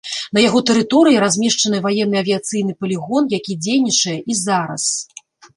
[0.35, 4.91] На яго тэрыторыі размешчаны ваенны авіяцыйны палігон, які дзейнічае і зараз.